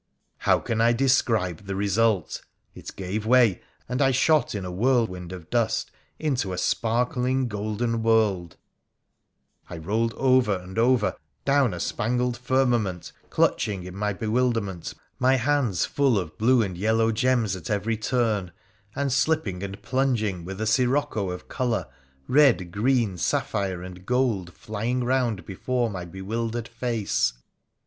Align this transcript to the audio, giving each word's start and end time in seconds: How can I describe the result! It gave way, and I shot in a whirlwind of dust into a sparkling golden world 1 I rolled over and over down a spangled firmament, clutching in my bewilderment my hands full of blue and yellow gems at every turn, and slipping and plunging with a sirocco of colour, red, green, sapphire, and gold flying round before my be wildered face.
How 0.39 0.57
can 0.57 0.81
I 0.81 0.93
describe 0.93 1.67
the 1.67 1.75
result! 1.75 2.41
It 2.73 2.95
gave 2.95 3.23
way, 3.27 3.61
and 3.87 4.01
I 4.01 4.09
shot 4.09 4.55
in 4.55 4.65
a 4.65 4.71
whirlwind 4.71 5.31
of 5.31 5.51
dust 5.51 5.91
into 6.17 6.53
a 6.53 6.57
sparkling 6.57 7.47
golden 7.47 8.01
world 8.01 8.57
1 9.67 9.77
I 9.79 9.83
rolled 9.83 10.15
over 10.15 10.57
and 10.57 10.79
over 10.79 11.15
down 11.45 11.71
a 11.71 11.79
spangled 11.79 12.35
firmament, 12.35 13.11
clutching 13.29 13.83
in 13.83 13.95
my 13.95 14.11
bewilderment 14.11 14.95
my 15.19 15.35
hands 15.35 15.85
full 15.85 16.17
of 16.17 16.35
blue 16.35 16.63
and 16.63 16.79
yellow 16.79 17.11
gems 17.11 17.55
at 17.55 17.69
every 17.69 17.95
turn, 17.95 18.51
and 18.95 19.13
slipping 19.13 19.61
and 19.61 19.83
plunging 19.83 20.43
with 20.43 20.59
a 20.59 20.65
sirocco 20.65 21.29
of 21.29 21.47
colour, 21.47 21.85
red, 22.27 22.71
green, 22.71 23.19
sapphire, 23.19 23.83
and 23.83 24.07
gold 24.07 24.51
flying 24.55 25.03
round 25.03 25.45
before 25.45 25.91
my 25.91 26.05
be 26.05 26.23
wildered 26.23 26.67
face. 26.67 27.33